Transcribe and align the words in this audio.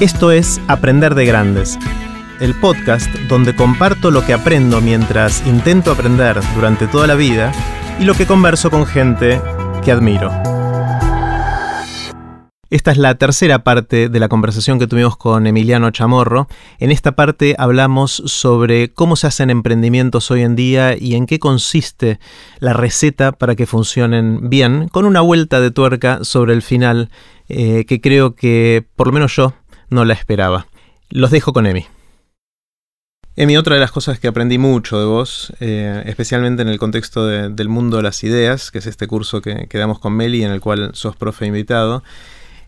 Esto 0.00 0.30
es 0.30 0.60
Aprender 0.68 1.16
de 1.16 1.26
Grandes, 1.26 1.76
el 2.38 2.54
podcast 2.54 3.12
donde 3.28 3.56
comparto 3.56 4.12
lo 4.12 4.24
que 4.24 4.32
aprendo 4.32 4.80
mientras 4.80 5.44
intento 5.44 5.90
aprender 5.90 6.38
durante 6.54 6.86
toda 6.86 7.08
la 7.08 7.16
vida 7.16 7.50
y 7.98 8.04
lo 8.04 8.14
que 8.14 8.24
converso 8.24 8.70
con 8.70 8.86
gente 8.86 9.40
que 9.84 9.90
admiro. 9.90 10.30
Esta 12.70 12.92
es 12.92 12.98
la 12.98 13.16
tercera 13.16 13.64
parte 13.64 14.08
de 14.08 14.20
la 14.20 14.28
conversación 14.28 14.78
que 14.78 14.86
tuvimos 14.86 15.16
con 15.16 15.48
Emiliano 15.48 15.90
Chamorro. 15.90 16.46
En 16.78 16.92
esta 16.92 17.16
parte 17.16 17.56
hablamos 17.58 18.22
sobre 18.26 18.92
cómo 18.92 19.16
se 19.16 19.26
hacen 19.26 19.50
emprendimientos 19.50 20.30
hoy 20.30 20.42
en 20.42 20.54
día 20.54 20.94
y 20.96 21.16
en 21.16 21.26
qué 21.26 21.40
consiste 21.40 22.20
la 22.60 22.72
receta 22.72 23.32
para 23.32 23.56
que 23.56 23.66
funcionen 23.66 24.48
bien, 24.48 24.86
con 24.88 25.06
una 25.06 25.22
vuelta 25.22 25.60
de 25.60 25.72
tuerca 25.72 26.20
sobre 26.22 26.52
el 26.52 26.62
final 26.62 27.10
eh, 27.48 27.86
que 27.86 28.00
creo 28.00 28.34
que 28.36 28.86
por 28.94 29.06
lo 29.06 29.12
menos 29.14 29.34
yo 29.34 29.54
no 29.90 30.04
la 30.04 30.14
esperaba. 30.14 30.66
Los 31.10 31.30
dejo 31.30 31.52
con 31.52 31.66
Emi. 31.66 31.86
Emi, 33.36 33.56
otra 33.56 33.74
de 33.76 33.80
las 33.80 33.92
cosas 33.92 34.18
que 34.18 34.26
aprendí 34.26 34.58
mucho 34.58 34.98
de 34.98 35.06
vos, 35.06 35.52
eh, 35.60 36.02
especialmente 36.06 36.62
en 36.62 36.68
el 36.68 36.78
contexto 36.78 37.24
del 37.24 37.68
mundo 37.68 37.98
de 37.98 38.02
las 38.02 38.24
ideas, 38.24 38.72
que 38.72 38.78
es 38.78 38.86
este 38.86 39.06
curso 39.06 39.40
que, 39.40 39.68
damos 39.72 40.00
con 40.00 40.12
Meli, 40.14 40.42
en 40.42 40.50
el 40.50 40.60
cual 40.60 40.90
sos 40.94 41.14
profe 41.14 41.46
invitado, 41.46 42.02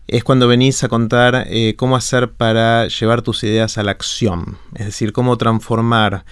es 0.07 0.23
cuando 0.23 0.47
venís 0.47 0.81
a 0.85 0.87
contar 0.87 1.45
eh, 1.47 1.75
cómo 1.75 1.97
hacer 1.97 2.31
para 2.31 2.87
llevar 2.87 3.21
tus 3.21 3.43
ideas 3.43 3.77
a 3.77 3.83
la 3.83 3.91
acción, 3.91 4.57
es 4.75 4.85
decir, 4.85 5.11
cómo 5.11 5.37
transformar 5.37 6.23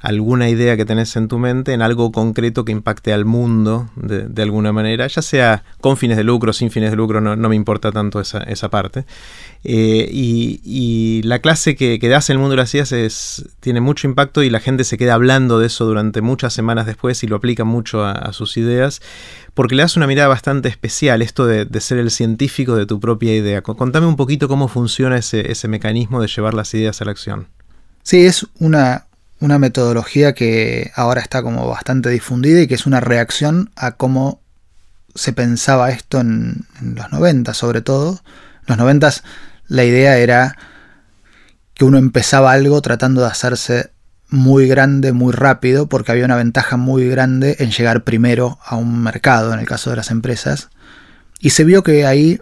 alguna 0.00 0.48
idea 0.48 0.76
que 0.76 0.84
tenés 0.84 1.16
en 1.16 1.26
tu 1.26 1.38
mente 1.38 1.72
en 1.72 1.82
algo 1.82 2.12
concreto 2.12 2.64
que 2.64 2.70
impacte 2.70 3.12
al 3.12 3.24
mundo 3.24 3.90
de, 3.96 4.42
alguna 4.42 4.72
manera, 4.72 5.08
ya 5.08 5.22
sea 5.22 5.64
con 5.80 5.96
fines 5.96 6.16
de 6.16 6.24
lucro, 6.24 6.52
sin 6.52 6.70
fines 6.70 6.90
de 6.90 6.96
lucro, 6.96 7.20
no, 7.20 7.36
me 7.36 7.56
importa 7.56 7.90
tanto 7.90 8.20
esa, 8.20 8.38
esa 8.44 8.68
parte. 8.68 9.04
Eh, 9.64 10.08
y, 10.12 11.20
la 11.24 11.40
clase 11.40 11.74
que, 11.74 11.98
que, 11.98 12.08
das 12.08 12.30
en 12.30 12.34
el 12.34 12.38
mundo 12.38 12.52
de 12.52 12.58
las 12.58 12.72
ideas 12.74 12.92
es, 12.92 13.44
tiene 13.60 13.80
mucho 13.80 14.06
impacto 14.06 14.42
y 14.42 14.50
la 14.50 14.60
gente 14.60 14.84
se 14.84 14.96
queda 14.96 15.14
hablando 15.14 15.58
de 15.58 15.66
eso 15.66 15.84
durante 15.84 16.20
muchas 16.20 16.52
semanas 16.52 16.86
después 16.86 17.22
y 17.24 17.26
lo 17.26 17.36
aplica 17.36 17.64
mucho 17.64 18.04
a, 18.04 18.32
sus 18.32 18.56
ideas, 18.56 19.02
porque 19.54 19.74
le 19.74 19.82
das 19.82 19.96
una 19.96 20.06
mirada 20.06 20.28
bastante 20.28 20.68
especial, 20.68 21.22
esto 21.22 21.44
de, 21.44 21.66
ser 21.80 21.98
el 21.98 22.12
científico 22.12 22.76
de 22.76 22.86
tu 22.86 23.00
propia 23.00 23.34
idea. 23.34 23.62
Contame 23.62 24.06
un 24.06 24.16
poquito 24.16 24.46
cómo 24.46 24.68
funciona 24.68 25.18
ese, 25.18 25.50
ese 25.50 25.66
mecanismo 25.66 26.20
de 26.20 26.28
llevar 26.28 26.54
las 26.54 26.72
ideas 26.74 27.02
a 27.02 27.04
la 27.04 27.10
acción. 27.10 27.48
Sí, 28.04 28.24
es 28.24 28.46
una, 28.58 29.07
una 29.40 29.58
metodología 29.58 30.34
que 30.34 30.90
ahora 30.94 31.20
está 31.20 31.42
como 31.42 31.68
bastante 31.68 32.10
difundida 32.10 32.60
y 32.60 32.66
que 32.66 32.74
es 32.74 32.86
una 32.86 33.00
reacción 33.00 33.70
a 33.76 33.92
cómo 33.92 34.40
se 35.14 35.32
pensaba 35.32 35.90
esto 35.90 36.20
en, 36.20 36.66
los 36.80 37.10
90 37.12 37.54
sobre 37.54 37.80
todo. 37.80 38.20
En 38.60 38.66
los 38.68 38.78
90 38.78 39.10
la 39.68 39.84
idea 39.84 40.18
era 40.18 40.56
que 41.74 41.84
uno 41.84 41.98
empezaba 41.98 42.52
algo 42.52 42.80
tratando 42.82 43.20
de 43.20 43.28
hacerse 43.28 43.90
muy 44.30 44.66
grande, 44.66 45.12
muy 45.12 45.32
rápido, 45.32 45.88
porque 45.88 46.12
había 46.12 46.24
una 46.24 46.36
ventaja 46.36 46.76
muy 46.76 47.08
grande 47.08 47.56
en 47.60 47.70
llegar 47.70 48.04
primero 48.04 48.58
a 48.64 48.76
un 48.76 49.02
mercado, 49.02 49.54
en 49.54 49.60
el 49.60 49.66
caso 49.66 49.90
de 49.90 49.96
las 49.96 50.10
empresas. 50.10 50.68
Y 51.40 51.50
se 51.50 51.64
vio 51.64 51.82
que 51.82 52.04
ahí 52.04 52.40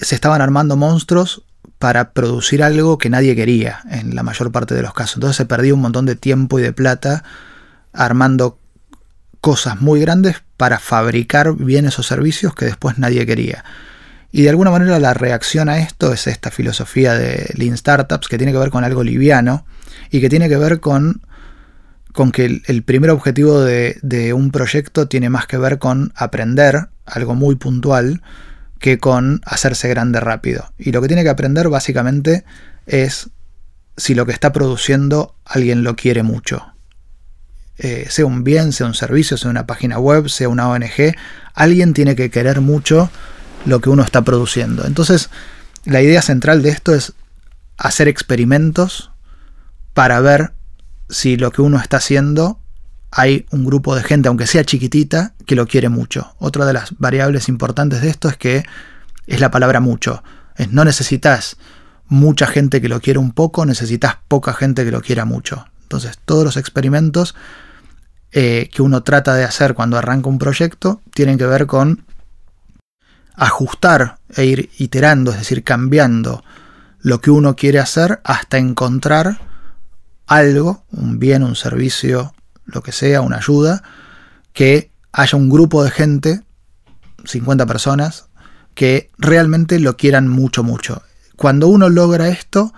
se 0.00 0.14
estaban 0.14 0.42
armando 0.42 0.76
monstruos 0.76 1.44
para 1.84 2.12
producir 2.12 2.62
algo 2.62 2.96
que 2.96 3.10
nadie 3.10 3.36
quería 3.36 3.82
en 3.90 4.14
la 4.14 4.22
mayor 4.22 4.50
parte 4.50 4.74
de 4.74 4.80
los 4.80 4.94
casos. 4.94 5.16
Entonces 5.16 5.36
se 5.36 5.44
perdió 5.44 5.74
un 5.74 5.82
montón 5.82 6.06
de 6.06 6.16
tiempo 6.16 6.58
y 6.58 6.62
de 6.62 6.72
plata 6.72 7.24
armando 7.92 8.58
cosas 9.42 9.82
muy 9.82 10.00
grandes 10.00 10.36
para 10.56 10.78
fabricar 10.78 11.54
bienes 11.54 11.98
o 11.98 12.02
servicios 12.02 12.54
que 12.54 12.64
después 12.64 12.96
nadie 12.96 13.26
quería. 13.26 13.66
Y 14.32 14.40
de 14.40 14.48
alguna 14.48 14.70
manera 14.70 14.98
la 14.98 15.12
reacción 15.12 15.68
a 15.68 15.76
esto 15.76 16.10
es 16.14 16.26
esta 16.26 16.50
filosofía 16.50 17.12
de 17.12 17.52
Lean 17.54 17.76
Startups 17.76 18.28
que 18.28 18.38
tiene 18.38 18.52
que 18.52 18.58
ver 18.60 18.70
con 18.70 18.82
algo 18.82 19.04
liviano 19.04 19.66
y 20.10 20.22
que 20.22 20.30
tiene 20.30 20.48
que 20.48 20.56
ver 20.56 20.80
con, 20.80 21.20
con 22.14 22.32
que 22.32 22.62
el, 22.64 22.82
primer 22.84 23.10
objetivo 23.10 23.60
de, 23.60 23.98
de 24.00 24.32
un 24.32 24.52
proyecto 24.52 25.06
tiene 25.06 25.28
más 25.28 25.46
que 25.46 25.58
ver 25.58 25.78
con 25.78 26.14
aprender 26.16 26.88
algo 27.04 27.34
muy 27.34 27.56
puntual 27.56 28.22
que 28.84 28.98
con 28.98 29.40
hacerse 29.46 29.88
grande 29.88 30.20
rápido. 30.20 30.74
Y 30.76 30.92
lo 30.92 31.00
que 31.00 31.08
tiene 31.08 31.22
que 31.22 31.30
aprender 31.30 31.70
básicamente 31.70 32.44
es 32.84 33.30
si 33.96 34.14
lo 34.14 34.26
que 34.26 34.32
está 34.32 34.52
produciendo 34.52 35.34
alguien 35.46 35.84
lo 35.84 35.96
quiere 35.96 36.22
mucho. 36.22 36.66
Eh, 37.78 38.08
sea 38.10 38.26
un 38.26 38.44
bien, 38.44 38.72
sea 38.72 38.86
un 38.86 38.92
servicio, 38.92 39.38
sea 39.38 39.50
una 39.50 39.66
página 39.66 39.98
web, 39.98 40.28
sea 40.28 40.50
una 40.50 40.68
ONG, 40.68 41.16
alguien 41.54 41.94
tiene 41.94 42.14
que 42.14 42.28
querer 42.28 42.60
mucho 42.60 43.08
lo 43.64 43.80
que 43.80 43.88
uno 43.88 44.02
está 44.02 44.20
produciendo. 44.20 44.84
Entonces, 44.84 45.30
la 45.86 46.02
idea 46.02 46.20
central 46.20 46.62
de 46.62 46.68
esto 46.68 46.94
es 46.94 47.14
hacer 47.78 48.06
experimentos 48.06 49.12
para 49.94 50.20
ver 50.20 50.52
si 51.08 51.38
lo 51.38 51.52
que 51.52 51.62
uno 51.62 51.78
está 51.78 51.96
haciendo 51.96 52.60
hay 53.16 53.46
un 53.52 53.64
grupo 53.64 53.94
de 53.94 54.02
gente, 54.02 54.28
aunque 54.28 54.48
sea 54.48 54.64
chiquitita, 54.64 55.34
que 55.46 55.54
lo 55.54 55.66
quiere 55.66 55.88
mucho. 55.88 56.34
Otra 56.38 56.66
de 56.66 56.72
las 56.72 56.98
variables 56.98 57.48
importantes 57.48 58.02
de 58.02 58.10
esto 58.10 58.28
es 58.28 58.36
que 58.36 58.64
es 59.28 59.40
la 59.40 59.52
palabra 59.52 59.78
mucho. 59.78 60.24
Es, 60.56 60.72
no 60.72 60.84
necesitas 60.84 61.56
mucha 62.08 62.48
gente 62.48 62.80
que 62.80 62.88
lo 62.88 63.00
quiera 63.00 63.20
un 63.20 63.30
poco, 63.30 63.66
necesitas 63.66 64.16
poca 64.26 64.52
gente 64.52 64.84
que 64.84 64.90
lo 64.90 65.00
quiera 65.00 65.24
mucho. 65.24 65.64
Entonces, 65.82 66.18
todos 66.24 66.44
los 66.44 66.56
experimentos 66.56 67.36
eh, 68.32 68.68
que 68.72 68.82
uno 68.82 69.04
trata 69.04 69.34
de 69.34 69.44
hacer 69.44 69.74
cuando 69.74 69.96
arranca 69.96 70.28
un 70.28 70.38
proyecto 70.38 71.00
tienen 71.14 71.38
que 71.38 71.46
ver 71.46 71.66
con 71.66 72.04
ajustar 73.36 74.18
e 74.34 74.44
ir 74.44 74.70
iterando, 74.78 75.30
es 75.30 75.38
decir, 75.38 75.62
cambiando 75.62 76.42
lo 77.00 77.20
que 77.20 77.30
uno 77.30 77.54
quiere 77.54 77.78
hacer 77.78 78.20
hasta 78.24 78.58
encontrar 78.58 79.38
algo, 80.26 80.84
un 80.90 81.20
bien, 81.20 81.44
un 81.44 81.54
servicio, 81.54 82.34
lo 82.66 82.82
que 82.82 82.92
sea, 82.92 83.20
una 83.20 83.38
ayuda, 83.38 83.82
que 84.52 84.90
haya 85.12 85.36
un 85.36 85.48
grupo 85.48 85.84
de 85.84 85.90
gente, 85.90 86.42
50 87.24 87.66
personas, 87.66 88.26
que 88.74 89.10
realmente 89.18 89.78
lo 89.78 89.96
quieran 89.96 90.28
mucho, 90.28 90.62
mucho. 90.62 91.02
Cuando 91.36 91.68
uno 91.68 91.88
logra 91.88 92.28
esto, 92.28 92.72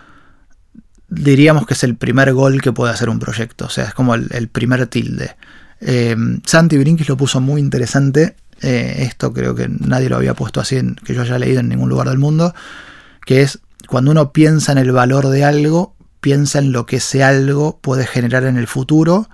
diríamos 1.08 1.66
que 1.66 1.74
es 1.74 1.84
el 1.84 1.96
primer 1.96 2.32
gol 2.32 2.60
que 2.60 2.72
puede 2.72 2.92
hacer 2.92 3.08
un 3.08 3.18
proyecto, 3.18 3.66
o 3.66 3.70
sea, 3.70 3.84
es 3.84 3.94
como 3.94 4.14
el, 4.14 4.48
primer 4.48 4.86
tilde. 4.86 5.36
Eh, 5.80 6.16
Santi 6.44 6.78
Brinkis 6.78 7.08
lo 7.08 7.16
puso 7.16 7.40
muy 7.40 7.60
interesante, 7.60 8.36
eh, 8.62 8.96
esto 9.00 9.32
creo 9.32 9.54
que 9.54 9.68
nadie 9.68 10.08
lo 10.08 10.16
había 10.16 10.34
puesto 10.34 10.60
así, 10.60 10.76
en, 10.76 10.94
que 10.96 11.14
yo 11.14 11.22
haya 11.22 11.38
leído 11.38 11.60
en 11.60 11.68
ningún 11.68 11.88
lugar 11.88 12.08
del 12.08 12.18
mundo, 12.18 12.54
que 13.24 13.42
es 13.42 13.60
cuando 13.88 14.10
uno 14.10 14.32
piensa 14.32 14.72
en 14.72 14.78
el 14.78 14.92
valor 14.92 15.28
de 15.28 15.44
algo, 15.44 15.94
piensa 16.20 16.58
en 16.58 16.72
lo 16.72 16.86
que 16.86 16.96
ese 16.96 17.22
algo 17.22 17.78
puede 17.80 18.06
generar 18.06 18.44
en 18.44 18.56
el 18.56 18.66
futuro 18.66 19.28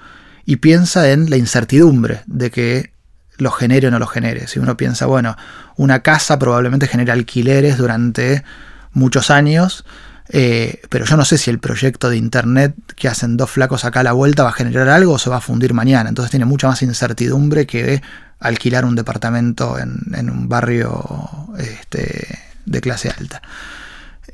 y 0.45 0.57
piensa 0.57 1.11
en 1.11 1.31
la 1.31 1.37
incertidumbre 1.37 2.23
de 2.27 2.51
que 2.51 2.93
lo 3.39 3.51
genere 3.51 3.89
o 3.89 3.91
no 3.91 3.99
lo 3.99 4.07
genere. 4.07 4.47
Si 4.47 4.59
uno 4.59 4.77
piensa, 4.77 5.07
bueno, 5.07 5.37
una 5.77 6.01
casa 6.01 6.39
probablemente 6.39 6.87
genera 6.87 7.13
alquileres 7.13 7.79
durante 7.79 8.45
muchos 8.93 9.31
años, 9.31 9.85
eh, 10.29 10.81
pero 10.89 11.05
yo 11.05 11.17
no 11.17 11.25
sé 11.25 11.39
si 11.39 11.51
el 11.51 11.59
proyecto 11.59 12.09
de 12.09 12.17
internet 12.17 12.75
que 12.97 13.09
hacen 13.09 13.37
dos 13.37 13.51
flacos 13.51 13.85
acá 13.85 14.01
a 14.01 14.05
la 14.05 14.13
vuelta 14.13 14.45
va 14.45 14.51
a 14.51 14.55
generar 14.55 14.89
algo 14.89 15.15
o 15.15 15.19
se 15.19 15.31
va 15.31 15.39
a 15.39 15.41
fundir 15.41 15.75
mañana. 15.75 16.09
Entonces 16.09 16.31
tiene 16.31 16.47
mucha 16.47 16.69
más 16.69 16.83
incertidumbre 16.83 17.67
que 17.67 18.03
alquilar 18.39 18.85
un 18.85 18.97
departamento 18.97 19.79
en, 19.79 20.31
un 20.31 20.49
barrio 20.49 21.49
este, 21.59 22.39
de 22.65 22.81
clase 22.81 23.11
alta. 23.17 23.43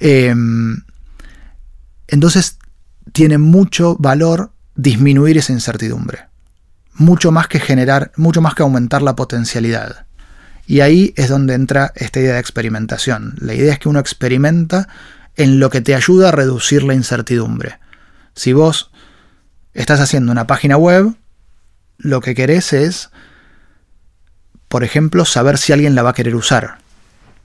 Em, 0.01 0.83
entonces 2.07 2.59
tiene 3.13 3.39
mucho 3.39 3.97
valor 3.99 4.53
disminuir 4.79 5.37
esa 5.37 5.53
incertidumbre. 5.53 6.29
Mucho 6.95 7.33
más 7.33 7.49
que 7.49 7.59
generar, 7.59 8.13
mucho 8.17 8.41
más 8.41 8.55
que 8.55 8.63
aumentar 8.63 9.03
la 9.03 9.17
potencialidad. 9.17 10.07
Y 10.67 10.81
ahí 10.81 11.13
es 11.17 11.29
donde 11.29 11.55
entra 11.55 11.93
esta 11.97 12.21
idea 12.21 12.35
de 12.35 12.41
experimentación. 12.41 13.35
La 13.41 13.55
idea 13.55 13.73
es 13.73 13.81
que 13.81 13.89
uno 13.89 13.99
experimenta 13.99 14.89
en 15.37 15.59
lo 15.59 15.69
que 15.69 15.81
te 15.81 15.95
ayuda 15.95 16.29
a 16.29 16.33
reducir 16.33 16.85
la 16.85 16.95
incertidumbre. 16.95 17.79
Si 18.35 18.53
vos 18.53 18.91
estás 19.75 20.01
haciendo 20.01 20.31
una 20.31 20.47
página 20.47 20.77
web, 20.77 21.13
lo 21.99 22.21
que 22.21 22.37
querés 22.37 22.73
es, 22.73 23.11
por 24.69 24.85
ejemplo, 24.85 25.25
saber 25.25 25.59
si 25.59 25.73
alguien 25.73 25.97
la 25.97 26.03
va 26.03 26.11
a 26.11 26.15
querer 26.15 26.37
usar. 26.37 26.79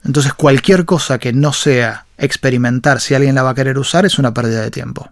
Entonces 0.04 0.34
cualquier 0.34 0.84
cosa 0.84 1.18
que 1.18 1.32
no 1.32 1.52
sea 1.52 2.06
experimentar 2.16 3.00
si 3.00 3.14
alguien 3.14 3.34
la 3.34 3.42
va 3.42 3.50
a 3.50 3.54
querer 3.54 3.78
usar 3.78 4.06
es 4.06 4.20
una 4.20 4.34
pérdida 4.34 4.60
de 4.60 4.70
tiempo. 4.70 5.10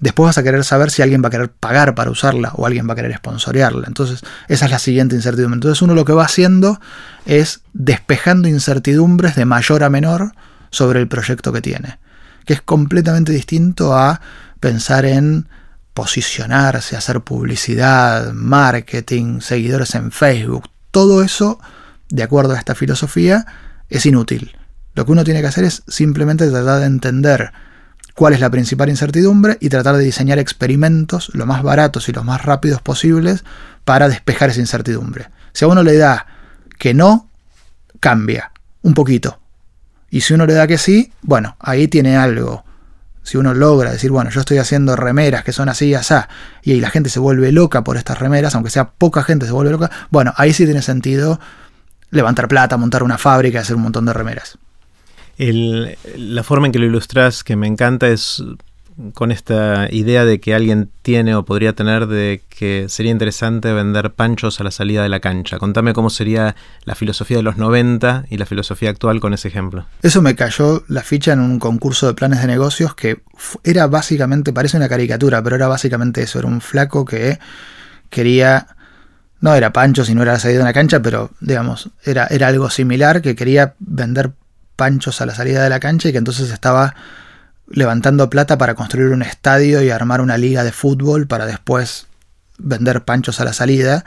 Después 0.00 0.28
vas 0.28 0.38
a 0.38 0.42
querer 0.44 0.62
saber 0.64 0.90
si 0.90 1.02
alguien 1.02 1.22
va 1.22 1.28
a 1.28 1.30
querer 1.30 1.50
pagar 1.50 1.94
para 1.94 2.10
usarla 2.10 2.52
o 2.54 2.66
alguien 2.66 2.88
va 2.88 2.92
a 2.92 2.96
querer 2.96 3.16
sponsorearla. 3.16 3.88
Entonces, 3.88 4.20
esa 4.46 4.66
es 4.66 4.70
la 4.70 4.78
siguiente 4.78 5.16
incertidumbre. 5.16 5.56
Entonces, 5.56 5.82
uno 5.82 5.94
lo 5.94 6.04
que 6.04 6.12
va 6.12 6.24
haciendo 6.24 6.80
es 7.26 7.62
despejando 7.72 8.48
incertidumbres 8.48 9.34
de 9.34 9.44
mayor 9.44 9.82
a 9.82 9.90
menor 9.90 10.32
sobre 10.70 11.00
el 11.00 11.08
proyecto 11.08 11.52
que 11.52 11.60
tiene. 11.60 11.98
Que 12.44 12.54
es 12.54 12.62
completamente 12.62 13.32
distinto 13.32 13.96
a 13.96 14.20
pensar 14.60 15.04
en 15.04 15.48
posicionarse, 15.94 16.96
hacer 16.96 17.22
publicidad, 17.22 18.32
marketing, 18.32 19.40
seguidores 19.40 19.96
en 19.96 20.12
Facebook. 20.12 20.70
Todo 20.92 21.24
eso, 21.24 21.58
de 22.08 22.22
acuerdo 22.22 22.54
a 22.54 22.58
esta 22.58 22.76
filosofía, 22.76 23.46
es 23.88 24.06
inútil. 24.06 24.56
Lo 24.94 25.04
que 25.04 25.12
uno 25.12 25.24
tiene 25.24 25.40
que 25.40 25.48
hacer 25.48 25.64
es 25.64 25.82
simplemente 25.88 26.48
tratar 26.48 26.78
de 26.80 26.86
entender 26.86 27.52
cuál 28.18 28.34
es 28.34 28.40
la 28.40 28.50
principal 28.50 28.88
incertidumbre 28.88 29.58
y 29.60 29.68
tratar 29.68 29.96
de 29.96 30.02
diseñar 30.02 30.40
experimentos 30.40 31.30
lo 31.34 31.46
más 31.46 31.62
baratos 31.62 32.08
y 32.08 32.12
los 32.12 32.24
más 32.24 32.44
rápidos 32.44 32.82
posibles 32.82 33.44
para 33.84 34.08
despejar 34.08 34.50
esa 34.50 34.58
incertidumbre. 34.58 35.28
Si 35.52 35.64
a 35.64 35.68
uno 35.68 35.84
le 35.84 35.96
da 35.96 36.26
que 36.80 36.94
no, 36.94 37.30
cambia 38.00 38.50
un 38.82 38.94
poquito. 38.94 39.38
Y 40.10 40.22
si 40.22 40.34
uno 40.34 40.46
le 40.46 40.54
da 40.54 40.66
que 40.66 40.78
sí, 40.78 41.12
bueno, 41.22 41.56
ahí 41.60 41.86
tiene 41.86 42.16
algo. 42.16 42.64
Si 43.22 43.36
uno 43.36 43.54
logra 43.54 43.92
decir, 43.92 44.10
bueno, 44.10 44.30
yo 44.30 44.40
estoy 44.40 44.58
haciendo 44.58 44.96
remeras 44.96 45.44
que 45.44 45.52
son 45.52 45.68
así 45.68 45.86
y 45.86 45.94
así, 45.94 46.14
y 46.64 46.72
ahí 46.72 46.80
la 46.80 46.90
gente 46.90 47.10
se 47.10 47.20
vuelve 47.20 47.52
loca 47.52 47.84
por 47.84 47.96
estas 47.96 48.18
remeras, 48.18 48.56
aunque 48.56 48.70
sea 48.70 48.90
poca 48.90 49.22
gente 49.22 49.46
se 49.46 49.52
vuelve 49.52 49.70
loca, 49.70 49.92
bueno, 50.10 50.34
ahí 50.36 50.52
sí 50.52 50.64
tiene 50.64 50.82
sentido 50.82 51.38
levantar 52.10 52.48
plata, 52.48 52.76
montar 52.76 53.04
una 53.04 53.16
fábrica 53.16 53.58
y 53.58 53.60
hacer 53.60 53.76
un 53.76 53.82
montón 53.82 54.06
de 54.06 54.12
remeras 54.12 54.58
la 55.38 56.42
forma 56.42 56.66
en 56.66 56.72
que 56.72 56.78
lo 56.78 56.86
ilustras 56.86 57.44
que 57.44 57.56
me 57.56 57.66
encanta 57.66 58.08
es 58.08 58.42
con 59.14 59.30
esta 59.30 59.88
idea 59.92 60.24
de 60.24 60.40
que 60.40 60.54
alguien 60.54 60.90
tiene 61.02 61.34
o 61.36 61.44
podría 61.44 61.72
tener 61.72 62.08
de 62.08 62.42
que 62.48 62.86
sería 62.88 63.12
interesante 63.12 63.72
vender 63.72 64.12
panchos 64.12 64.60
a 64.60 64.64
la 64.64 64.72
salida 64.72 65.02
de 65.04 65.08
la 65.08 65.20
cancha. 65.20 65.58
Contame 65.58 65.92
cómo 65.92 66.10
sería 66.10 66.56
la 66.84 66.96
filosofía 66.96 67.36
de 67.36 67.44
los 67.44 67.56
90 67.56 68.24
y 68.28 68.38
la 68.38 68.46
filosofía 68.46 68.90
actual 68.90 69.20
con 69.20 69.34
ese 69.34 69.48
ejemplo. 69.48 69.86
Eso 70.02 70.20
me 70.20 70.34
cayó 70.34 70.82
la 70.88 71.02
ficha 71.02 71.32
en 71.32 71.40
un 71.40 71.60
concurso 71.60 72.08
de 72.08 72.14
planes 72.14 72.40
de 72.40 72.48
negocios 72.48 72.94
que 72.96 73.20
era 73.62 73.86
básicamente, 73.86 74.52
parece 74.52 74.76
una 74.76 74.88
caricatura, 74.88 75.42
pero 75.42 75.54
era 75.54 75.68
básicamente 75.68 76.22
eso, 76.22 76.40
era 76.40 76.48
un 76.48 76.60
flaco 76.60 77.04
que 77.04 77.38
quería 78.10 78.66
no 79.40 79.54
era 79.54 79.72
pancho 79.72 80.04
si 80.04 80.16
no 80.16 80.22
era 80.22 80.32
la 80.32 80.40
salida 80.40 80.58
de 80.58 80.64
una 80.64 80.72
cancha, 80.72 81.00
pero 81.00 81.30
digamos, 81.40 81.90
era, 82.04 82.26
era 82.26 82.48
algo 82.48 82.70
similar, 82.70 83.22
que 83.22 83.36
quería 83.36 83.74
vender 83.78 84.32
panchos 84.78 85.20
a 85.20 85.26
la 85.26 85.34
salida 85.34 85.64
de 85.64 85.68
la 85.68 85.80
cancha 85.80 86.08
y 86.08 86.12
que 86.12 86.18
entonces 86.18 86.52
estaba 86.52 86.94
levantando 87.68 88.30
plata 88.30 88.56
para 88.56 88.76
construir 88.76 89.08
un 89.08 89.22
estadio 89.22 89.82
y 89.82 89.90
armar 89.90 90.20
una 90.20 90.38
liga 90.38 90.62
de 90.62 90.70
fútbol 90.70 91.26
para 91.26 91.46
después 91.46 92.06
vender 92.58 93.04
panchos 93.04 93.40
a 93.40 93.44
la 93.44 93.52
salida. 93.52 94.04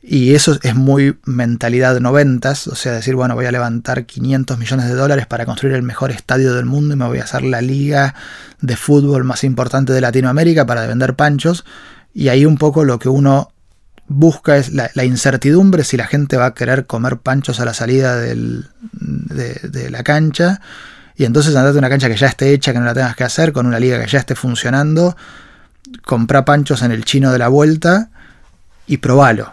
Y 0.00 0.34
eso 0.34 0.56
es 0.62 0.76
muy 0.76 1.18
mentalidad 1.24 1.98
noventas, 1.98 2.68
o 2.68 2.76
sea, 2.76 2.92
decir, 2.92 3.16
bueno, 3.16 3.34
voy 3.34 3.46
a 3.46 3.52
levantar 3.52 4.06
500 4.06 4.56
millones 4.56 4.86
de 4.86 4.94
dólares 4.94 5.26
para 5.26 5.44
construir 5.44 5.74
el 5.74 5.82
mejor 5.82 6.12
estadio 6.12 6.54
del 6.54 6.64
mundo 6.64 6.94
y 6.94 6.96
me 6.96 7.06
voy 7.06 7.18
a 7.18 7.24
hacer 7.24 7.42
la 7.42 7.60
liga 7.60 8.14
de 8.60 8.76
fútbol 8.76 9.24
más 9.24 9.42
importante 9.42 9.92
de 9.92 10.00
Latinoamérica 10.00 10.64
para 10.64 10.86
vender 10.86 11.16
panchos. 11.16 11.64
Y 12.14 12.28
ahí 12.28 12.46
un 12.46 12.56
poco 12.56 12.84
lo 12.84 13.00
que 13.00 13.08
uno 13.08 13.50
busca 14.08 14.56
es 14.56 14.72
la, 14.72 15.04
incertidumbre 15.04 15.84
si 15.84 15.96
la 15.96 16.06
gente 16.06 16.36
va 16.36 16.46
a 16.46 16.54
querer 16.54 16.86
comer 16.86 17.18
panchos 17.18 17.60
a 17.60 17.64
la 17.64 17.74
salida 17.74 18.16
de, 18.16 18.64
la 19.90 20.02
cancha. 20.02 20.60
Y 21.16 21.24
entonces 21.24 21.54
andate 21.54 21.76
a 21.76 21.78
una 21.78 21.88
cancha 21.88 22.08
que 22.08 22.16
ya 22.16 22.28
esté 22.28 22.52
hecha, 22.52 22.72
que 22.72 22.78
no 22.78 22.84
la 22.84 22.94
tengas 22.94 23.16
que 23.16 23.24
hacer, 23.24 23.52
con 23.52 23.66
una 23.66 23.78
liga 23.78 24.00
que 24.00 24.10
ya 24.10 24.20
esté 24.20 24.34
funcionando. 24.34 25.16
Compra 26.04 26.44
panchos 26.44 26.82
en 26.82 26.92
el 26.92 27.04
chino 27.04 27.32
de 27.32 27.38
la 27.38 27.48
vuelta 27.48 28.10
y 28.86 28.98
probalo. 28.98 29.52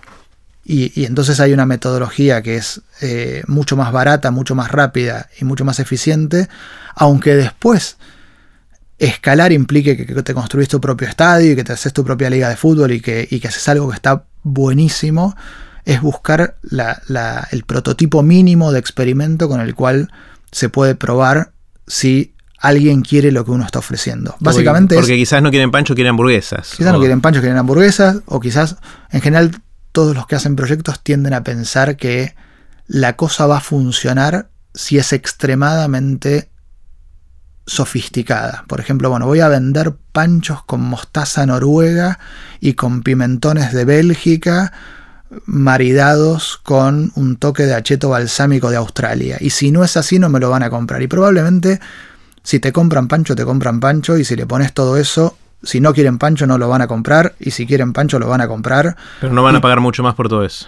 Y, 0.64 1.06
entonces 1.06 1.40
hay 1.40 1.54
una 1.54 1.68
metodología 1.68 2.42
que 2.42 2.56
es 2.56 2.82
eh, 3.02 3.44
mucho 3.48 3.78
más 3.78 3.92
barata, 3.92 4.32
mucho 4.32 4.56
más 4.56 4.72
rápida 4.72 5.30
y 5.40 5.46
mucho 5.46 5.64
más 5.64 5.80
eficiente, 5.80 6.50
aunque 6.96 7.36
después 7.36 7.98
escalar 8.98 9.52
implique 9.52 9.98
que, 9.98 10.06
te 10.06 10.34
construís 10.34 10.68
tu 10.68 10.82
propio 10.82 11.08
estadio 11.08 11.52
y 11.52 11.56
que 11.56 11.64
te 11.64 11.74
haces 11.74 11.94
tu 11.94 12.04
propia 12.04 12.30
liga 12.30 12.50
de 12.50 12.56
fútbol 12.56 12.94
y 12.94 13.02
que, 13.02 13.28
y 13.30 13.40
que 13.40 13.50
haces 13.50 13.68
algo 13.68 13.90
que 13.90 13.96
está 13.96 14.24
buenísimo 14.46 15.36
es 15.84 16.02
buscar 16.02 16.58
el 17.52 17.64
prototipo 17.66 18.24
mínimo 18.24 18.72
de 18.72 18.80
experimento 18.80 19.50
con 19.50 19.60
el 19.60 19.76
cual 19.76 20.12
se 20.52 20.70
puede 20.70 20.96
probar 20.96 21.52
si 21.86 22.34
alguien 22.60 23.02
quiere 23.02 23.32
lo 23.32 23.44
que 23.44 23.52
uno 23.52 23.66
está 23.66 23.80
ofreciendo. 23.80 24.36
Básicamente 24.40 24.96
porque, 24.96 25.16
quizás 25.16 25.42
no 25.44 25.50
quieren 25.50 25.72
pancho, 25.72 25.94
quieren 25.94 26.12
hamburguesas. 26.12 26.74
Quizás 26.78 26.94
no 26.94 27.00
quieren 27.00 27.22
pancho, 27.22 27.42
quieren 27.42 27.58
hamburguesas, 27.58 28.22
o 28.26 28.40
quizás 28.40 28.78
en 29.12 29.22
general 29.22 29.52
todos 29.92 30.16
los 30.16 30.26
que 30.28 30.36
hacen 30.36 30.56
proyectos 30.56 31.04
tienden 31.04 31.34
a 31.34 31.44
pensar 31.44 31.98
que 31.98 32.36
la 32.88 33.16
cosa 33.16 33.46
va 33.46 33.58
a 33.58 33.62
funcionar 33.62 34.50
si 34.74 34.98
es 34.98 35.14
extremadamente 35.14 36.50
sofisticada. 37.66 38.64
Por 38.68 38.80
ejemplo, 38.80 39.10
bueno, 39.10 39.26
voy 39.26 39.40
a 39.40 39.48
vender 39.48 39.94
panchos 40.12 40.64
con 40.64 40.82
mostaza 40.82 41.46
noruega 41.46 42.20
y 42.60 42.74
con 42.74 43.02
pimentones 43.02 43.74
de 43.74 43.86
Bélgica 43.86 44.72
maridados 45.46 46.60
con 46.64 47.12
un 47.16 47.36
toque 47.38 47.64
de 47.64 47.74
acheto 47.74 48.10
balsámico 48.10 48.70
de 48.70 48.78
Australia. 48.78 49.38
Y 49.40 49.50
si 49.50 49.72
no 49.72 49.84
es 49.84 49.98
así, 49.98 50.20
no 50.20 50.30
me 50.30 50.40
lo 50.40 50.50
van 50.50 50.64
a 50.64 50.70
comprar. 50.70 51.02
Y 51.02 51.08
probablemente, 51.08 51.80
si 52.44 52.60
te 52.60 52.72
compran 52.72 53.08
pancho, 53.08 53.36
te 53.36 53.46
compran 53.46 53.80
pancho. 53.80 54.18
Y 54.18 54.24
si 54.24 54.36
le 54.36 54.46
pones 54.46 54.74
todo 54.74 54.98
eso, 54.98 55.38
si 55.64 55.80
no 55.82 55.94
quieren 55.94 56.18
pancho, 56.18 56.48
no 56.48 56.58
lo 56.58 56.70
van 56.70 56.82
a 56.82 56.88
comprar. 56.88 57.36
Y 57.40 57.52
si 57.52 57.66
quieren 57.66 57.94
pancho, 57.94 58.20
lo 58.20 58.28
van 58.28 58.42
a 58.42 58.48
comprar. 58.48 58.96
Pero 59.20 59.34
no 59.34 59.44
van 59.44 59.56
a 59.56 59.62
pagar 59.62 59.80
mucho 59.80 60.04
más 60.04 60.16
por 60.16 60.30
todo 60.30 60.46
eso. 60.46 60.68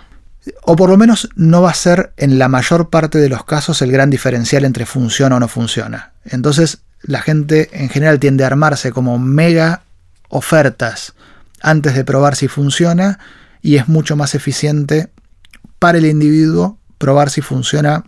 O 0.63 0.75
por 0.75 0.89
lo 0.89 0.97
menos 0.97 1.29
no 1.35 1.61
va 1.61 1.71
a 1.71 1.75
ser 1.75 2.13
en 2.15 2.39
la 2.39 2.47
mayor 2.47 2.89
parte 2.89 3.17
de 3.17 3.27
los 3.27 3.43
casos 3.43 3.81
el 3.81 3.91
gran 3.91 4.09
diferencial 4.09 4.63
entre 4.63 4.85
funciona 4.85 5.35
o 5.35 5.39
no 5.39 5.49
funciona. 5.49 6.13
Entonces, 6.23 6.83
la 7.01 7.21
gente 7.21 7.69
en 7.71 7.89
general 7.89 8.19
tiende 8.19 8.43
a 8.43 8.47
armarse 8.47 8.91
como 8.91 9.19
mega 9.19 9.83
ofertas 10.29 11.13
antes 11.61 11.95
de 11.95 12.03
probar 12.03 12.35
si 12.35 12.47
funciona 12.47 13.19
y 13.61 13.75
es 13.75 13.87
mucho 13.87 14.15
más 14.15 14.35
eficiente 14.35 15.09
para 15.79 15.97
el 15.97 16.05
individuo 16.05 16.77
probar 16.97 17.29
si 17.29 17.41
funciona 17.41 18.03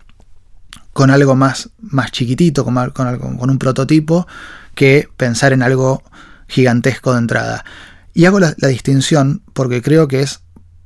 con 0.93 1.11
algo 1.11 1.35
más, 1.35 1.69
más 1.79 2.11
chiquitito, 2.11 2.65
con, 2.65 2.77
un 2.77 3.59
prototipo, 3.59 4.27
que 4.75 5.07
pensar 5.17 5.53
en 5.53 5.63
algo 5.63 6.03
gigantesco 6.47 7.13
de 7.13 7.19
entrada. 7.19 7.63
Y 8.13 8.25
hago 8.25 8.39
la, 8.39 8.53
la 8.57 8.67
distinción 8.67 9.43
porque 9.53 9.81
creo 9.81 10.07
que 10.07 10.21
es 10.21 10.41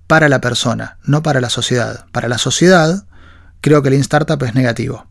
para 0.08 0.30
la 0.30 0.42
persona, 0.42 0.98
no 1.04 1.24
para 1.24 1.42
la 1.42 1.50
sociedad. 1.50 2.06
Para 2.12 2.28
la 2.28 2.38
sociedad, 2.38 3.06
creo 3.62 3.82
que 3.82 3.88
el 3.90 3.94
Lean 3.94 4.02
Startup 4.02 4.42
es 4.44 4.54
negativo. 4.54 5.08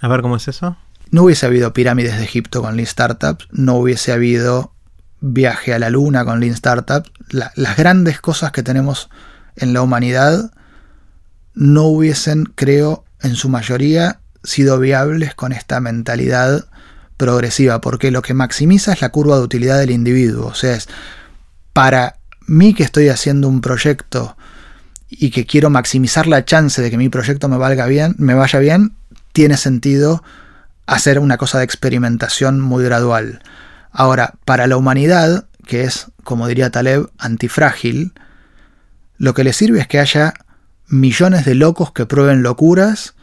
A 0.00 0.08
ver, 0.08 0.22
¿cómo 0.22 0.36
es 0.36 0.48
eso? 0.48 0.76
No 1.12 1.24
hubiese 1.24 1.44
habido 1.44 1.74
pirámides 1.74 2.16
de 2.16 2.24
Egipto 2.24 2.62
con 2.62 2.74
Lean 2.74 2.86
Startups, 2.86 3.46
no 3.50 3.76
hubiese 3.76 4.12
habido 4.12 4.72
viaje 5.20 5.74
a 5.74 5.78
la 5.78 5.90
luna 5.90 6.24
con 6.24 6.40
Lean 6.40 6.56
Startups. 6.56 7.12
las 7.28 7.76
grandes 7.76 8.18
cosas 8.18 8.50
que 8.50 8.62
tenemos 8.62 9.10
en 9.56 9.74
la 9.74 9.82
humanidad 9.82 10.50
no 11.54 11.82
hubiesen, 11.84 12.44
creo, 12.54 13.04
en 13.20 13.36
su 13.36 13.50
mayoría 13.50 14.20
sido 14.42 14.78
viables 14.78 15.34
con 15.34 15.52
esta 15.52 15.80
mentalidad 15.80 16.64
progresiva, 17.18 17.82
porque 17.82 18.10
lo 18.10 18.22
que 18.22 18.32
maximiza 18.32 18.94
es 18.94 19.02
la 19.02 19.10
curva 19.10 19.36
de 19.36 19.42
utilidad 19.42 19.78
del 19.78 19.90
individuo. 19.90 20.46
O 20.46 20.54
sea, 20.54 20.74
es 20.74 20.88
para 21.74 22.16
mí 22.46 22.72
que 22.72 22.84
estoy 22.84 23.10
haciendo 23.10 23.48
un 23.48 23.60
proyecto 23.60 24.34
y 25.10 25.30
que 25.30 25.44
quiero 25.44 25.68
maximizar 25.68 26.26
la 26.26 26.46
chance 26.46 26.80
de 26.80 26.90
que 26.90 26.96
mi 26.96 27.10
proyecto 27.10 27.50
me 27.50 27.58
valga 27.58 27.84
bien, 27.84 28.14
me 28.16 28.32
vaya 28.32 28.58
bien, 28.60 28.94
tiene 29.34 29.58
sentido 29.58 30.24
hacer 30.86 31.18
una 31.18 31.36
cosa 31.36 31.58
de 31.58 31.64
experimentación 31.64 32.60
muy 32.60 32.84
gradual. 32.84 33.42
Ahora, 33.90 34.34
para 34.44 34.66
la 34.66 34.76
humanidad, 34.76 35.46
que 35.66 35.84
es, 35.84 36.08
como 36.24 36.48
diría 36.48 36.70
Taleb, 36.70 37.10
antifrágil, 37.18 38.12
lo 39.18 39.34
que 39.34 39.44
le 39.44 39.52
sirve 39.52 39.80
es 39.80 39.86
que 39.86 40.00
haya 40.00 40.34
millones 40.88 41.44
de 41.44 41.54
locos 41.54 41.92
que 41.92 42.06
prueben 42.06 42.42
locuras 42.42 43.14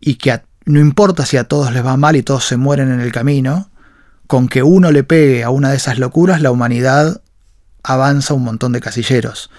y 0.00 0.14
que 0.14 0.42
no 0.64 0.80
importa 0.80 1.26
si 1.26 1.36
a 1.36 1.44
todos 1.44 1.72
les 1.72 1.84
va 1.84 1.96
mal 1.96 2.16
y 2.16 2.22
todos 2.22 2.44
se 2.44 2.56
mueren 2.56 2.92
en 2.92 3.00
el 3.00 3.12
camino, 3.12 3.70
con 4.26 4.48
que 4.48 4.62
uno 4.62 4.92
le 4.92 5.04
pegue 5.04 5.42
a 5.42 5.50
una 5.50 5.70
de 5.70 5.76
esas 5.76 5.98
locuras, 5.98 6.42
la 6.42 6.50
humanidad 6.50 7.22
avanza 7.82 8.34
un 8.34 8.44
montón 8.44 8.72
de 8.72 8.80
casilleros. 8.80 9.50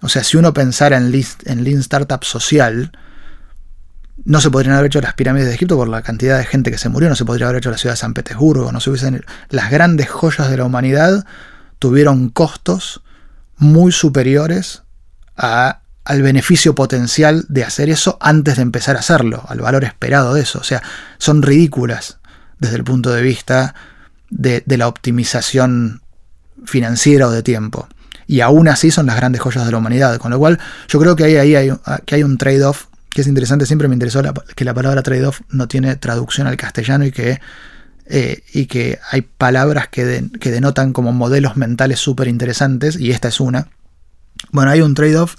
O 0.00 0.08
sea, 0.08 0.22
si 0.22 0.36
uno 0.36 0.54
pensara 0.54 0.96
en 0.96 1.12
en 1.44 1.64
Lean 1.64 1.80
Startup 1.80 2.22
social, 2.22 2.92
no 4.26 4.40
se 4.40 4.50
podrían 4.50 4.74
haber 4.74 4.86
hecho 4.88 5.00
las 5.00 5.14
pirámides 5.14 5.48
de 5.48 5.54
Egipto 5.54 5.76
por 5.76 5.88
la 5.88 6.02
cantidad 6.02 6.36
de 6.36 6.44
gente 6.44 6.72
que 6.72 6.78
se 6.78 6.88
murió, 6.88 7.08
no 7.08 7.14
se 7.14 7.24
podría 7.24 7.46
haber 7.46 7.58
hecho 7.58 7.70
la 7.70 7.78
ciudad 7.78 7.94
de 7.94 7.98
San 7.98 8.12
Petersburgo, 8.12 8.72
no 8.72 8.80
se 8.80 8.90
hubiesen... 8.90 9.24
Las 9.50 9.70
grandes 9.70 10.10
joyas 10.10 10.50
de 10.50 10.56
la 10.56 10.64
humanidad 10.64 11.24
tuvieron 11.78 12.28
costos 12.30 13.02
muy 13.56 13.92
superiores 13.92 14.82
al 15.36 16.22
beneficio 16.22 16.74
potencial 16.74 17.44
de 17.48 17.62
hacer 17.62 17.88
eso 17.88 18.18
antes 18.20 18.56
de 18.56 18.62
empezar 18.62 18.96
a 18.96 18.98
hacerlo, 18.98 19.44
al 19.46 19.60
valor 19.60 19.84
esperado 19.84 20.34
de 20.34 20.42
eso. 20.42 20.58
O 20.58 20.64
sea, 20.64 20.82
son 21.18 21.42
ridículas 21.42 22.18
desde 22.58 22.76
el 22.76 22.84
punto 22.84 23.12
de 23.12 23.22
vista 23.22 23.76
de, 24.28 24.64
la 24.66 24.88
optimización 24.88 26.02
financiera 26.64 27.28
o 27.28 27.30
de 27.30 27.44
tiempo. 27.44 27.86
Y 28.26 28.40
aún 28.40 28.66
así 28.66 28.90
son 28.90 29.06
las 29.06 29.14
grandes 29.14 29.40
joyas 29.40 29.66
de 29.66 29.70
la 29.70 29.78
humanidad. 29.78 30.18
Con 30.18 30.32
lo 30.32 30.38
cual, 30.40 30.58
yo 30.88 30.98
creo 30.98 31.14
que 31.14 31.38
ahí, 31.38 31.70
que 32.04 32.14
hay 32.16 32.22
un 32.24 32.38
trade-off 32.38 32.86
que 33.10 33.22
es 33.22 33.26
interesante, 33.26 33.66
siempre 33.66 33.88
me 33.88 33.94
interesó 33.94 34.22
que 34.54 34.64
la 34.64 34.74
palabra 34.74 35.02
trade-off 35.02 35.40
no 35.48 35.68
tiene 35.68 35.96
traducción 35.96 36.46
al 36.46 36.56
castellano 36.56 37.04
y 37.04 37.12
que, 37.12 37.40
eh, 38.06 38.42
y 38.52 38.66
que 38.66 38.98
hay 39.10 39.22
palabras 39.22 39.88
que, 39.88 40.28
que 40.40 40.50
denotan 40.50 40.92
como 40.92 41.12
modelos 41.12 41.56
mentales 41.56 41.98
súper 41.98 42.28
interesantes, 42.28 42.98
y 42.98 43.10
esta 43.10 43.28
es 43.28 43.40
una. 43.40 43.68
Bueno, 44.52 44.70
hay 44.70 44.82
un 44.82 44.94
trade-off 44.94 45.36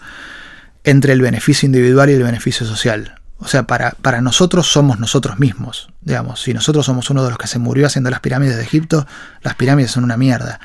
entre 0.84 1.14
el 1.14 1.22
beneficio 1.22 1.66
individual 1.66 2.10
y 2.10 2.14
el 2.14 2.24
beneficio 2.24 2.66
social. 2.66 3.20
O 3.40 3.48
sea, 3.48 3.68
para, 3.68 3.92
para, 3.92 4.22
nosotros 4.22 4.68
somos 4.68 5.00
nosotros 5.00 5.38
mismos. 5.38 5.90
Digamos, 6.02 6.42
si 6.42 6.54
nosotros 6.54 6.86
somos 6.86 7.10
uno 7.12 7.24
de 7.24 7.30
los 7.30 7.38
que 7.38 7.48
se 7.48 7.60
murió 7.60 7.86
haciendo 7.86 8.10
las 8.10 8.22
pirámides 8.22 8.58
de 8.58 8.64
Egipto, 8.64 9.06
las 9.44 9.54
pirámides 9.56 9.92
son 9.92 10.04
una 10.04 10.18
mierda. 10.18 10.60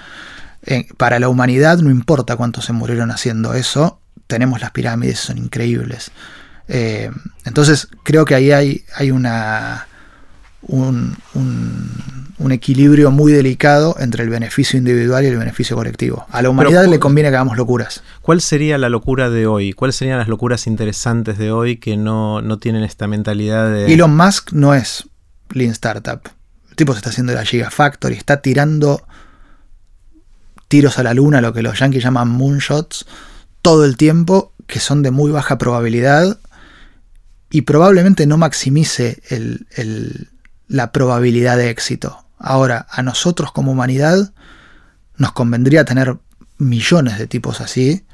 Eh, 0.65 0.87
para 0.97 1.19
la 1.19 1.29
humanidad 1.29 1.79
no 1.79 1.91
importa 1.91 2.37
cuántos 2.37 2.65
se 2.65 2.73
murieron 2.73 3.11
haciendo 3.11 3.55
eso, 3.55 4.01
tenemos 4.27 4.61
las 4.61 4.71
pirámides, 4.71 5.19
son 5.19 5.39
increíbles. 5.39 6.13
Eh, 6.69 7.11
entonces 7.45 7.89
creo 8.03 8.25
que 8.25 8.35
ahí 8.35 8.53
hay, 8.53 8.85
hay 8.95 9.11
una, 9.11 9.87
un, 10.63 11.17
un, 11.35 12.53
equilibrio 12.53 13.11
muy 13.11 13.33
delicado 13.33 13.97
entre 13.99 14.23
el 14.25 14.29
beneficio 14.29 14.79
individual 14.79 15.25
y 15.25 15.29
el 15.29 15.39
beneficio 15.39 15.75
colectivo. 15.75 16.27
A 16.31 16.43
la 16.43 16.51
humanidad 16.51 16.87
le 16.87 16.99
conviene 16.99 17.31
que 17.31 17.37
hagamos 17.37 17.57
locuras. 17.57 18.03
¿Cuál 18.21 18.43
sería 18.43 18.77
la 18.77 18.91
locura 18.91 19.31
de 19.31 19.47
hoy? 19.47 19.73
¿Cuáles 19.73 19.97
serían 19.97 20.19
las 20.19 20.29
locuras 20.29 20.67
interesantes 20.67 21.39
de 21.39 21.51
hoy 21.51 21.79
que 21.79 21.97
no, 21.97 22.43
no 22.43 22.59
tienen 22.59 22.83
esta 22.83 23.07
mentalidad 23.07 23.73
de... 23.73 23.93
Elon 23.93 24.15
Musk 24.15 24.53
no 24.53 24.75
es 24.75 25.09
Lean 25.51 25.71
Startup. 25.71 26.21
El 26.69 26.77
tipo 26.77 26.93
se 26.93 26.99
está 26.99 27.11
haciendo 27.11 27.33
la 27.33 27.45
Gigafactory, 27.45 28.17
está 28.17 28.43
tirando 28.43 29.03
tiros 30.69 30.99
a 30.99 31.03
la 31.03 31.15
luna, 31.15 31.41
lo 31.41 31.53
que 31.53 31.63
los 31.63 31.79
yankees 31.79 32.03
llaman 32.03 32.29
moonshots, 32.29 33.07
todo 33.63 33.85
el 33.85 33.97
tiempo, 33.97 34.53
que 34.67 34.81
son 34.81 35.03
de 35.03 35.11
muy 35.11 35.31
baja 35.31 35.59
probabilidad 35.59 36.39
y 37.53 37.63
probablemente 37.63 38.27
no 38.27 38.39
maximice 38.39 39.23
la 40.67 40.91
probabilidad 40.91 41.59
de 41.59 41.69
éxito. 41.71 42.25
Ahora, 42.39 42.87
a 42.91 43.03
nosotros 43.03 43.53
como 43.53 43.71
humanidad 43.71 44.33
nos 45.19 45.33
convendría 45.33 45.85
tener 45.85 46.17
millones 46.57 47.19
de 47.19 47.27
tipos 47.27 47.61
así, 47.61 48.07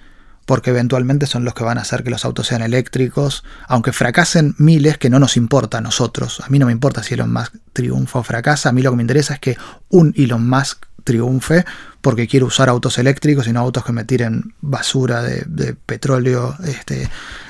porque 0.45 0.71
eventualmente 0.71 1.27
son 1.27 1.45
los 1.45 1.55
que 1.55 1.63
van 1.63 1.79
a 1.79 1.83
hacer 1.83 2.03
que 2.03 2.11
los 2.11 2.25
autos 2.25 2.49
sean 2.49 2.63
eléctricos, 2.63 3.45
aunque 3.69 3.93
fracasen 3.93 4.57
miles, 4.59 4.99
que 4.99 5.09
no 5.09 5.21
nos 5.21 5.37
importa 5.37 5.79
a 5.79 5.83
nosotros. 5.83 6.41
A 6.41 6.49
mí 6.49 6.59
no 6.59 6.67
me 6.67 6.73
importa 6.73 7.05
si 7.05 7.15
Elon 7.15 7.33
Musk 7.33 7.55
triunfa 7.73 8.19
o 8.19 8.23
fracasa, 8.25 8.71
a 8.71 8.73
mí 8.73 8.83
lo 8.83 8.91
que 8.91 8.97
me 8.97 9.03
interesa 9.05 9.35
es 9.35 9.41
que 9.41 9.57
un 9.89 10.13
Elon 10.17 10.49
Musk 10.49 10.87
triunfe, 11.09 11.65
porque 12.01 12.29
quiero 12.29 12.47
usar 12.47 12.69
autos 12.69 12.99
eléctricos 12.99 13.49
y 13.49 13.53
no 13.53 13.61
autos 13.61 13.85
que 13.85 13.93
me 13.93 14.05
tiren 14.05 14.55
basura 14.61 15.23
de, 15.23 15.45
de 15.47 15.75
petróleo 15.75 16.55
este, 16.65 17.09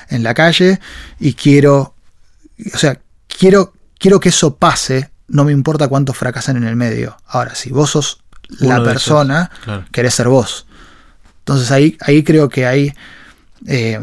en 0.09 0.23
la 0.23 0.33
calle, 0.33 0.79
y 1.19 1.33
quiero, 1.33 1.95
o 2.73 2.77
sea, 2.77 2.99
quiero 3.27 3.73
quiero 3.99 4.19
que 4.19 4.29
eso 4.29 4.55
pase, 4.55 5.11
no 5.27 5.43
me 5.43 5.51
importa 5.51 5.87
cuántos 5.87 6.17
fracasan 6.17 6.57
en 6.57 6.63
el 6.63 6.75
medio. 6.75 7.17
Ahora, 7.27 7.53
si 7.53 7.69
vos 7.69 7.91
sos 7.91 8.23
la 8.59 8.83
persona, 8.83 9.51
querés 9.91 10.15
ser 10.15 10.29
vos. 10.29 10.65
Entonces 11.39 11.69
ahí, 11.69 11.97
ahí 12.01 12.23
creo 12.23 12.49
que 12.49 12.65
hay... 12.65 12.93
Eh, 13.67 13.99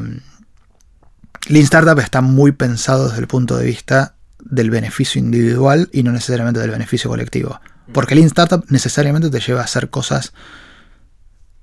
Lean 1.48 1.64
Startup 1.64 1.98
está 1.98 2.20
muy 2.20 2.52
pensado 2.52 3.08
desde 3.08 3.20
el 3.20 3.28
punto 3.28 3.56
de 3.56 3.64
vista 3.64 4.14
del 4.40 4.70
beneficio 4.70 5.20
individual 5.20 5.88
y 5.92 6.02
no 6.02 6.12
necesariamente 6.12 6.60
del 6.60 6.70
beneficio 6.70 7.08
colectivo. 7.08 7.60
Porque 7.92 8.14
Lean 8.14 8.26
Startup 8.26 8.64
necesariamente 8.68 9.30
te 9.30 9.40
lleva 9.40 9.60
a 9.60 9.64
hacer 9.64 9.90
cosas 9.90 10.32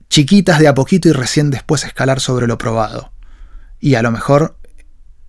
chiquitas 0.10 0.60
de 0.60 0.68
a 0.68 0.74
poquito 0.74 1.10
y 1.10 1.12
recién 1.12 1.50
después 1.50 1.84
escalar 1.84 2.20
sobre 2.20 2.48
lo 2.48 2.58
probado. 2.58 3.12
Y 3.80 3.96
a 3.96 4.02
lo 4.02 4.12
mejor 4.12 4.58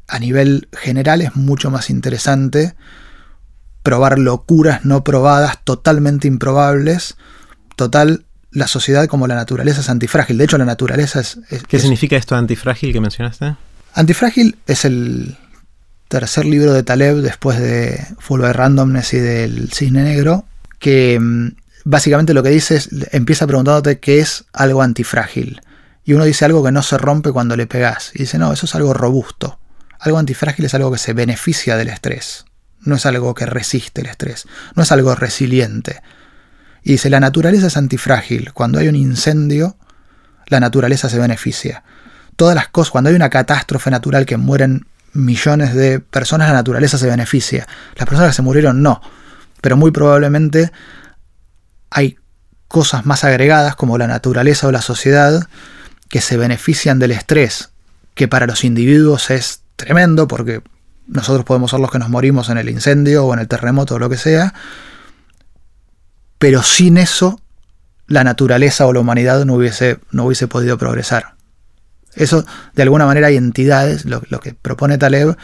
a 0.08 0.18
nivel 0.18 0.68
general 0.72 1.22
es 1.22 1.34
mucho 1.36 1.70
más 1.70 1.90
interesante 1.90 2.74
probar 3.82 4.18
locuras 4.18 4.84
no 4.84 5.04
probadas, 5.04 5.62
totalmente 5.64 6.28
improbables. 6.28 7.16
Total, 7.76 8.24
la 8.50 8.66
sociedad 8.66 9.06
como 9.06 9.26
la 9.26 9.34
naturaleza 9.34 9.80
es 9.80 9.88
antifrágil. 9.88 10.38
De 10.38 10.44
hecho, 10.44 10.58
la 10.58 10.64
naturaleza 10.64 11.20
es... 11.20 11.38
¿Qué 11.68 11.78
significa 11.78 12.16
esto 12.16 12.36
antifrágil 12.36 12.92
que 12.92 13.00
mencionaste? 13.00 13.56
Antifrágil 13.94 14.56
es 14.66 14.84
el 14.84 15.36
tercer 16.08 16.46
libro 16.46 16.72
de 16.72 16.82
Taleb 16.82 17.16
después 17.16 17.58
de 17.58 18.06
Full 18.18 18.40
by 18.40 18.52
Randomness 18.52 19.14
y 19.14 19.18
del 19.18 19.70
Cisne 19.72 20.02
Negro, 20.02 20.46
que 20.84 21.18
mm, 21.18 21.56
básicamente 21.86 22.34
lo 22.34 22.42
que 22.42 22.50
dice 22.50 22.76
es, 22.76 22.90
empieza 23.12 23.46
preguntándote 23.46 24.00
qué 24.00 24.18
es 24.18 24.44
algo 24.52 24.82
antifrágil. 24.82 25.62
Y 26.04 26.12
uno 26.12 26.24
dice 26.24 26.44
algo 26.44 26.62
que 26.62 26.72
no 26.72 26.82
se 26.82 26.98
rompe 26.98 27.32
cuando 27.32 27.56
le 27.56 27.66
pegas. 27.66 28.10
Y 28.14 28.18
dice, 28.18 28.36
no, 28.36 28.52
eso 28.52 28.66
es 28.66 28.74
algo 28.74 28.92
robusto. 28.92 29.58
Algo 29.98 30.18
antifrágil 30.18 30.66
es 30.66 30.74
algo 30.74 30.92
que 30.92 30.98
se 30.98 31.14
beneficia 31.14 31.78
del 31.78 31.88
estrés, 31.88 32.44
no 32.80 32.96
es 32.96 33.06
algo 33.06 33.32
que 33.32 33.46
resiste 33.46 34.02
el 34.02 34.08
estrés, 34.08 34.46
no 34.74 34.82
es 34.82 34.92
algo 34.92 35.14
resiliente. 35.14 36.02
Y 36.82 36.92
dice, 36.92 37.08
la 37.08 37.20
naturaleza 37.20 37.68
es 37.68 37.78
antifrágil. 37.78 38.52
Cuando 38.52 38.78
hay 38.78 38.88
un 38.88 38.96
incendio, 38.96 39.78
la 40.48 40.60
naturaleza 40.60 41.08
se 41.08 41.18
beneficia. 41.18 41.82
Todas 42.36 42.54
las 42.54 42.68
cosas, 42.68 42.90
cuando 42.90 43.08
hay 43.08 43.16
una 43.16 43.30
catástrofe 43.30 43.90
natural 43.90 44.26
que 44.26 44.36
mueren 44.36 44.86
millones 45.14 45.74
de 45.74 46.00
personas, 46.00 46.48
la 46.48 46.54
naturaleza 46.54 46.98
se 46.98 47.06
beneficia. 47.06 47.66
Las 47.96 48.06
personas 48.06 48.32
que 48.32 48.36
se 48.36 48.42
murieron 48.42 48.82
no. 48.82 49.00
Pero 49.64 49.78
muy 49.78 49.92
probablemente 49.92 50.70
hay 51.88 52.18
cosas 52.68 53.06
más 53.06 53.24
agregadas 53.24 53.76
como 53.76 53.96
la 53.96 54.06
naturaleza 54.06 54.66
o 54.68 54.72
la 54.72 54.82
sociedad 54.82 55.48
que 56.10 56.20
se 56.20 56.36
benefician 56.36 56.98
del 56.98 57.12
estrés, 57.12 57.70
que 58.14 58.28
para 58.28 58.46
los 58.46 58.62
individuos 58.62 59.30
es 59.30 59.62
tremendo 59.76 60.28
porque 60.28 60.60
nosotros 61.06 61.46
podemos 61.46 61.70
ser 61.70 61.80
los 61.80 61.90
que 61.90 61.98
nos 61.98 62.10
morimos 62.10 62.50
en 62.50 62.58
el 62.58 62.68
incendio 62.68 63.24
o 63.24 63.32
en 63.32 63.40
el 63.40 63.48
terremoto 63.48 63.94
o 63.94 63.98
lo 63.98 64.10
que 64.10 64.18
sea, 64.18 64.52
pero 66.38 66.62
sin 66.62 66.98
eso 66.98 67.40
la 68.06 68.22
naturaleza 68.22 68.84
o 68.84 68.92
la 68.92 69.00
humanidad 69.00 69.46
no 69.46 69.54
hubiese, 69.54 69.98
no 70.10 70.26
hubiese 70.26 70.46
podido 70.46 70.76
progresar. 70.76 71.36
Eso, 72.14 72.44
de 72.74 72.82
alguna 72.82 73.06
manera, 73.06 73.28
hay 73.28 73.38
entidades, 73.38 74.04
lo, 74.04 74.20
que 74.20 74.52
propone 74.52 74.98
Taleb 74.98 75.38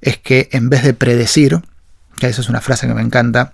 es 0.00 0.16
que 0.16 0.48
en 0.52 0.70
vez 0.70 0.84
de 0.84 0.94
predecir, 0.94 1.60
que 2.18 2.28
esa 2.28 2.40
es 2.40 2.48
una 2.48 2.62
frase 2.62 2.86
que 2.86 2.94
me 2.94 3.02
encanta, 3.02 3.52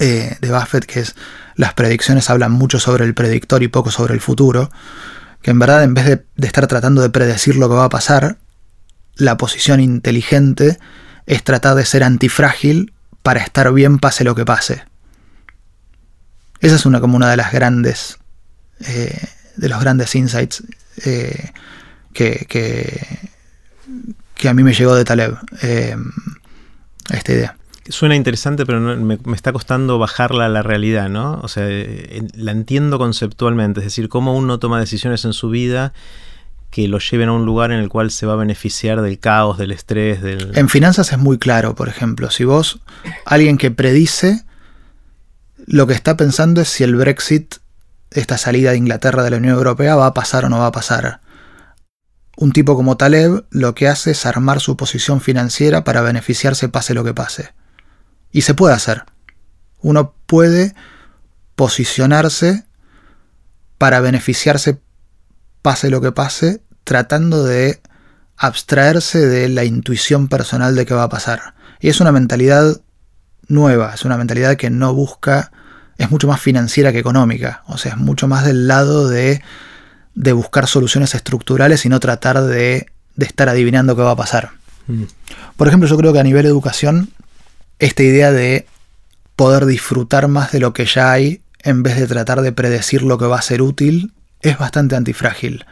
eh, 0.00 0.38
de 0.40 0.50
Buffett, 0.50 0.86
que 0.86 1.00
es 1.00 1.14
las 1.56 1.74
predicciones 1.74 2.30
hablan 2.30 2.52
mucho 2.52 2.80
sobre 2.80 3.04
el 3.04 3.12
predictor 3.12 3.62
y 3.62 3.68
poco 3.68 3.90
sobre 3.90 4.14
el 4.14 4.22
futuro, 4.22 4.70
que 5.42 5.50
en 5.50 5.58
verdad 5.58 5.84
en 5.84 5.92
vez 5.92 6.06
de 6.06 6.46
estar 6.46 6.66
tratando 6.66 7.02
de 7.02 7.10
predecir 7.10 7.56
lo 7.56 7.68
que 7.68 7.74
va 7.74 7.84
a 7.84 7.90
pasar, 7.90 8.38
la 9.16 9.36
posición 9.36 9.78
inteligente 9.78 10.78
es 11.26 11.44
tratar 11.44 11.74
de 11.74 11.84
ser 11.84 12.02
antifrágil 12.02 12.94
para 13.22 13.40
estar 13.40 13.70
bien 13.74 13.98
pase 13.98 14.24
lo 14.24 14.34
que 14.34 14.46
pase. 14.46 14.84
Esa 16.60 16.76
es 16.76 16.86
una 16.86 17.02
como 17.02 17.16
una 17.16 17.28
de 17.28 17.36
las 17.36 17.52
grandes 17.52 18.16
eh, 18.86 19.22
de 19.56 19.68
los 19.68 19.80
grandes 19.80 20.14
insights 20.14 20.62
eh, 21.04 21.50
que, 22.14 22.46
que, 22.48 24.48
a 24.48 24.54
mí 24.54 24.62
me 24.62 24.72
llegó 24.72 24.94
de 24.94 25.04
Taleb 25.04 25.36
esta 27.10 27.32
idea. 27.32 27.59
Suena 27.88 28.14
interesante, 28.14 28.66
pero 28.66 28.80
me, 28.80 29.18
me, 29.24 29.34
está 29.34 29.52
costando 29.52 29.98
bajarla 29.98 30.46
a 30.46 30.48
la 30.48 30.62
realidad, 30.62 31.08
¿no? 31.08 31.40
O 31.42 31.48
sea, 31.48 31.66
la 32.34 32.52
entiendo 32.52 32.98
conceptualmente, 32.98 33.80
es 33.80 33.86
decir, 33.86 34.08
cómo 34.08 34.36
uno 34.36 34.58
toma 34.58 34.78
decisiones 34.78 35.24
en 35.24 35.32
su 35.32 35.50
vida 35.50 35.92
que 36.70 36.86
lo 36.86 36.98
lleven 36.98 37.28
a 37.28 37.32
un 37.32 37.44
lugar 37.44 37.72
en 37.72 37.80
el 37.80 37.88
cual 37.88 38.10
se 38.10 38.26
va 38.26 38.34
a 38.34 38.36
beneficiar 38.36 39.02
del 39.02 39.18
caos, 39.18 39.58
del 39.58 39.72
estrés, 39.72 40.22
del... 40.22 40.56
En 40.56 40.68
finanzas 40.68 41.12
es 41.12 41.18
muy 41.18 41.38
claro, 41.38 41.74
por 41.74 41.88
ejemplo, 41.88 42.30
si 42.30 42.44
vos, 42.44 42.80
alguien 43.24 43.58
que 43.58 43.72
predice, 43.72 44.44
lo 45.66 45.86
que 45.86 45.94
está 45.94 46.16
pensando 46.16 46.60
es 46.60 46.68
si 46.68 46.84
el 46.84 46.94
Brexit, 46.94 47.56
esta 48.12 48.38
salida 48.38 48.70
de 48.70 48.76
Inglaterra 48.76 49.24
de 49.24 49.30
la 49.30 49.38
Unión 49.38 49.56
Europea, 49.56 49.96
va 49.96 50.06
a 50.06 50.14
pasar 50.14 50.44
o 50.44 50.48
no 50.48 50.58
va 50.58 50.66
a 50.66 50.72
pasar. 50.72 51.20
Un 52.36 52.52
tipo 52.52 52.76
como 52.76 52.96
Taleb 52.96 53.44
lo 53.50 53.74
que 53.74 53.88
hace 53.88 54.12
es 54.12 54.24
armar 54.24 54.60
su 54.60 54.76
posición 54.76 55.20
financiera 55.20 55.82
para 55.82 56.02
beneficiarse 56.02 56.68
pase 56.68 56.94
lo 56.94 57.04
que 57.04 57.14
pase. 57.14 57.50
Y 58.32 58.42
se 58.42 58.54
puede 58.54 58.74
hacer. 58.74 59.04
Uno 59.80 60.14
puede 60.26 60.74
posicionarse 61.56 62.64
para 63.78 64.00
beneficiarse 64.00 64.80
pase 65.62 65.90
lo 65.90 66.00
que 66.00 66.12
pase, 66.12 66.62
tratando 66.84 67.44
de 67.44 67.80
abstraerse 68.36 69.26
de 69.26 69.48
la 69.48 69.64
intuición 69.64 70.28
personal 70.28 70.74
de 70.74 70.86
qué 70.86 70.94
va 70.94 71.04
a 71.04 71.08
pasar. 71.08 71.54
Y 71.80 71.88
es 71.88 72.00
una 72.00 72.12
mentalidad 72.12 72.80
nueva, 73.48 73.92
es 73.94 74.04
una 74.04 74.16
mentalidad 74.16 74.56
que 74.56 74.70
no 74.70 74.94
busca, 74.94 75.52
es 75.98 76.10
mucho 76.10 76.28
más 76.28 76.40
financiera 76.40 76.92
que 76.92 76.98
económica, 76.98 77.62
o 77.66 77.76
sea, 77.76 77.92
es 77.92 77.98
mucho 77.98 78.28
más 78.28 78.44
del 78.44 78.66
lado 78.66 79.08
de, 79.08 79.42
de 80.14 80.32
buscar 80.32 80.66
soluciones 80.66 81.14
estructurales 81.14 81.84
y 81.84 81.88
no 81.88 82.00
tratar 82.00 82.42
de, 82.42 82.86
de 83.16 83.26
estar 83.26 83.48
adivinando 83.48 83.96
qué 83.96 84.02
va 84.02 84.12
a 84.12 84.16
pasar. 84.16 84.50
Mm. 84.86 85.04
Por 85.56 85.68
ejemplo, 85.68 85.88
yo 85.88 85.96
creo 85.98 86.12
que 86.12 86.20
a 86.20 86.24
nivel 86.24 86.46
educación, 86.46 87.10
esta 87.80 88.02
idea 88.02 88.30
de 88.30 88.66
poder 89.34 89.66
disfrutar 89.66 90.28
más 90.28 90.52
de 90.52 90.60
lo 90.60 90.72
que 90.72 90.84
ya 90.84 91.10
hay 91.10 91.42
en 91.62 91.82
vez 91.82 91.96
de 91.96 92.06
tratar 92.06 92.42
de 92.42 92.52
predecir 92.52 93.02
lo 93.02 93.18
que 93.18 93.26
va 93.26 93.38
a 93.38 93.42
ser 93.42 93.62
útil 93.62 94.12
es 94.42 94.58
bastante 94.58 94.96
antifrágil. 94.96 95.64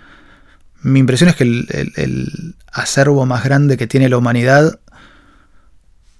Mi 0.82 1.00
impresión 1.00 1.30
es 1.30 1.36
que 1.36 1.44
el, 1.44 2.56
acervo 2.72 3.26
más 3.26 3.44
grande 3.44 3.76
que 3.76 3.86
tiene 3.86 4.08
la 4.08 4.18
humanidad 4.18 4.78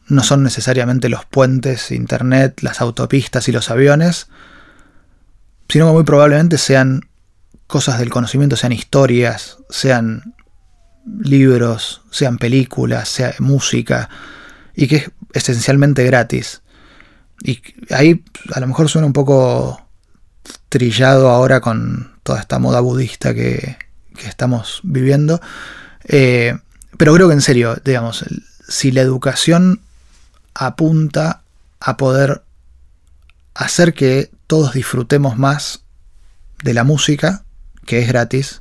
no 0.09 0.23
son 0.23 0.42
necesariamente 0.42 1.09
los 1.09 1.25
puentes, 1.26 1.90
internet, 1.90 2.61
las 2.62 2.80
autopistas 2.80 3.49
y 3.49 3.52
los 3.52 3.71
aviones, 3.71 4.28
sino 5.68 5.87
que 5.87 5.92
muy 5.92 6.04
probablemente 6.04 6.59
sean 6.59 7.09
cosas 7.66 7.99
del 7.99 8.09
conocimiento, 8.09 8.57
sean 8.57 8.73
historias, 8.73 9.59
sean 9.68 10.35
libros, 11.21 12.02
sean 12.11 12.38
películas, 12.38 13.09
sea 13.09 13.35
música, 13.38 14.09
y 14.75 14.88
que 14.88 14.97
es 14.97 15.11
esencialmente 15.32 16.04
gratis. 16.04 16.62
Y 17.42 17.61
ahí 17.90 18.25
a 18.52 18.61
lo 18.61 18.66
mejor 18.66 18.88
suena 18.88 19.06
un 19.06 19.12
poco 19.12 19.87
trillado 20.68 21.30
ahora 21.30 21.61
con 21.61 22.18
toda 22.23 22.40
esta 22.40 22.58
moda 22.58 22.80
budista 22.80 23.35
que, 23.35 23.76
estamos 24.26 24.80
viviendo. 24.82 25.40
Eh, 26.04 26.58
pero 26.97 27.14
creo 27.14 27.28
que 27.28 27.35
en 27.35 27.40
serio, 27.40 27.76
digamos, 27.85 28.25
si 28.68 28.90
la 28.90 29.00
educación 29.00 29.80
apunta 30.54 31.42
a 31.78 31.97
poder 31.97 32.42
hacer 33.54 33.94
que 33.94 34.30
todos 34.49 34.73
disfrutemos 34.73 35.38
más 35.38 35.85
de 36.64 36.75
la 36.75 36.82
música, 36.82 37.44
que 37.87 38.00
es 38.00 38.08
gratis, 38.08 38.61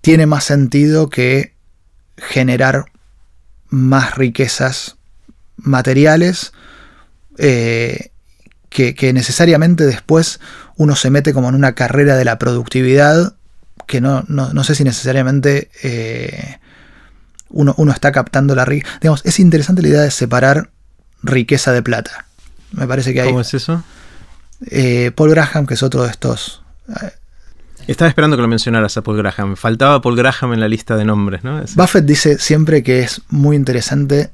tiene 0.00 0.26
más 0.26 0.44
sentido 0.44 1.08
que 1.08 1.54
generar 2.16 2.86
más 3.68 4.16
riquezas 4.16 4.96
materiales 5.62 6.52
eh, 7.38 8.10
que, 8.68 9.12
necesariamente 9.12 9.84
después 9.84 10.40
uno 10.76 10.96
se 10.96 11.10
mete 11.10 11.32
como 11.32 11.48
en 11.48 11.54
una 11.54 11.74
carrera 11.74 12.16
de 12.16 12.24
la 12.24 12.38
productividad 12.38 13.34
que 13.86 14.00
no, 14.00 14.24
no, 14.28 14.64
sé 14.64 14.74
si 14.74 14.84
necesariamente 14.84 15.70
eh, 15.82 16.58
uno, 17.50 17.74
uno, 17.76 17.92
está 17.92 18.12
captando 18.12 18.54
la 18.54 18.64
riqueza. 18.64 18.98
Digamos, 19.00 19.20
es 19.24 19.38
interesante 19.38 19.82
la 19.82 19.88
idea 19.88 20.00
de 20.00 20.10
separar 20.10 20.70
riqueza 21.22 21.72
de 21.72 21.82
plata. 21.82 22.26
Me 22.72 22.86
parece 22.86 23.12
que 23.12 23.20
hay... 23.20 23.28
¿Cómo 23.28 23.40
es 23.40 23.52
eso? 23.52 23.82
Eh, 24.70 25.10
Paul 25.14 25.30
Graham, 25.30 25.66
que 25.66 25.74
es 25.74 25.82
otro 25.82 26.04
de 26.04 26.10
estos... 26.10 26.62
Estaba 27.86 28.08
esperando 28.08 28.36
que 28.36 28.42
lo 28.42 28.48
mencionaras 28.48 28.96
a 28.96 29.02
Paul 29.02 29.18
Graham. 29.18 29.56
Faltaba 29.56 30.00
Paul 30.00 30.16
Graham 30.16 30.52
en 30.52 30.60
la 30.60 30.68
lista 30.68 30.96
de 30.96 31.04
nombres, 31.04 31.42
¿no? 31.42 31.62
Buffett 31.74 32.04
dice 32.04 32.38
siempre 32.38 32.82
que 32.82 33.00
es 33.00 33.22
muy 33.28 33.56
interesante 33.56 34.30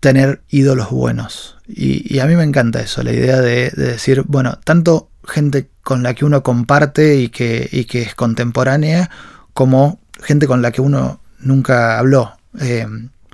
tener 0.00 0.42
ídolos 0.48 0.90
buenos. 0.90 1.56
Y, 1.68 2.18
a 2.20 2.26
mí 2.26 2.36
me 2.36 2.44
encanta 2.44 2.80
eso, 2.80 3.02
la 3.02 3.12
idea 3.12 3.40
de, 3.40 3.70
decir, 3.70 4.22
bueno, 4.26 4.58
tanto 4.62 5.10
gente 5.26 5.68
con 5.82 6.02
la 6.02 6.14
que 6.14 6.24
uno 6.24 6.42
comparte 6.42 7.16
y 7.16 7.28
que, 7.28 7.86
que 7.88 8.02
es 8.02 8.14
contemporánea, 8.14 9.10
como 9.52 9.98
gente 10.22 10.46
con 10.46 10.62
la 10.62 10.70
que 10.70 10.80
uno 10.80 11.20
nunca 11.40 11.98
habló. 11.98 12.36
Eh, 12.60 12.86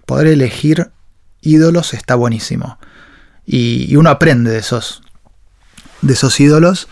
poder 0.07 0.29
elegir 0.29 0.91
ídolos 1.43 1.95
está 1.95 2.15
buenísimo. 2.15 2.79
Y, 3.45 3.95
uno 3.97 4.11
aprende 4.11 4.51
de 4.51 4.59
esos, 4.59 5.03
de 6.01 6.15
esos 6.15 6.39
ídolos. 6.41 6.89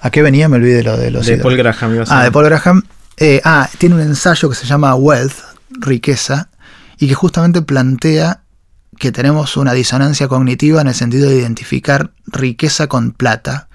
¿A 0.00 0.10
qué 0.10 0.22
venía? 0.22 0.48
Me 0.48 0.56
olvidé 0.56 0.82
lo 0.82 0.96
de 0.96 1.10
los 1.10 1.26
de 1.26 1.38
Paul 1.38 1.56
Graham. 1.56 2.04
Ah, 2.08 2.24
de 2.24 2.32
Paul 2.32 2.44
Graham. 2.44 2.82
Eh, 3.16 3.40
ah, 3.44 3.68
tiene 3.78 3.96
un 3.96 4.00
ensayo 4.00 4.48
que 4.48 4.54
se 4.54 4.66
llama 4.66 4.94
Wealth, 4.94 5.34
riqueza, 5.70 6.50
y 6.98 7.08
que 7.08 7.14
justamente 7.14 7.62
plantea 7.62 8.42
que 8.98 9.12
tenemos 9.12 9.56
una 9.56 9.72
disonancia 9.72 10.28
cognitiva 10.28 10.80
en 10.80 10.88
el 10.88 10.94
sentido 10.94 11.28
de 11.28 11.36
identificar 11.36 12.12
riqueza 12.26 12.86
con 12.86 13.12
plata 13.12 13.68